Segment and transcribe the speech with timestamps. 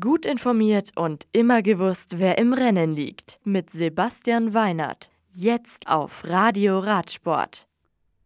[0.00, 3.38] Gut informiert und immer gewusst, wer im Rennen liegt.
[3.44, 5.10] Mit Sebastian Weinert.
[5.30, 7.68] Jetzt auf Radio Radsport.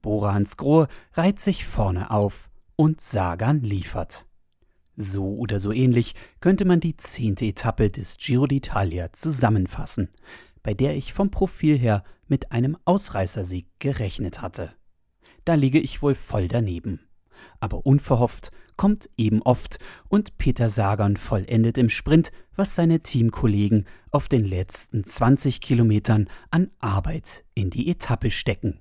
[0.01, 4.25] Bora Hans Grohe reiht sich vorne auf und Sagan liefert.
[4.95, 10.11] So oder so ähnlich könnte man die zehnte Etappe des Giro d'Italia zusammenfassen,
[10.63, 14.75] bei der ich vom Profil her mit einem Ausreißersieg gerechnet hatte.
[15.45, 17.08] Da liege ich wohl voll daneben.
[17.61, 24.29] Aber unverhofft kommt eben oft und Peter Sagan vollendet im Sprint, was seine Teamkollegen auf
[24.29, 28.81] den letzten 20 Kilometern an Arbeit in die Etappe stecken.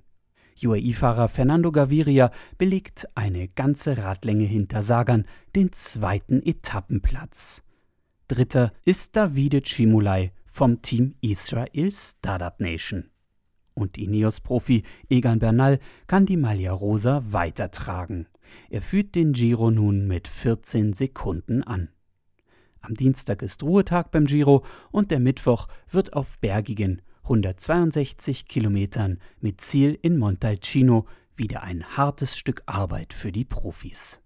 [0.64, 5.24] UAE-Fahrer Fernando Gaviria belegt eine ganze Radlänge hinter Sagan
[5.54, 7.62] den zweiten Etappenplatz.
[8.26, 13.10] Dritter ist Davide Cimulai vom Team Israel Startup Nation.
[13.78, 15.78] Und Ineos-Profi Egan Bernal
[16.08, 18.26] kann die Maglia Rosa weitertragen.
[18.70, 21.88] Er führt den Giro nun mit 14 Sekunden an.
[22.80, 29.60] Am Dienstag ist Ruhetag beim Giro und der Mittwoch wird auf bergigen 162 Kilometern mit
[29.60, 34.20] Ziel in Montalcino wieder ein hartes Stück Arbeit für die Profis.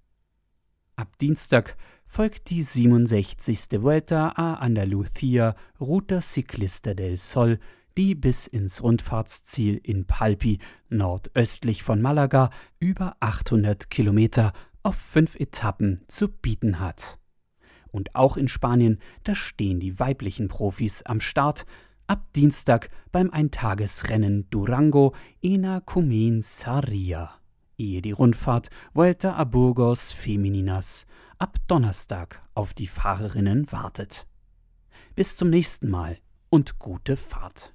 [0.96, 1.76] Ab Dienstag
[2.06, 3.82] folgt die 67.
[3.82, 7.58] Vuelta a Andalucía Ruta Ciclista del Sol
[7.96, 16.00] die bis ins Rundfahrtsziel in Palpi nordöstlich von Malaga über 800 Kilometer auf fünf Etappen
[16.08, 17.18] zu bieten hat.
[17.90, 21.66] Und auch in Spanien, da stehen die weiblichen Profis am Start,
[22.06, 27.30] ab Dienstag beim Eintagesrennen Durango Ena Cumin Sarria,
[27.78, 31.06] ehe die Rundfahrt Vuelta a Burgos Femininas
[31.38, 34.26] ab Donnerstag auf die Fahrerinnen wartet.
[35.14, 36.18] Bis zum nächsten Mal
[36.50, 37.74] und gute Fahrt.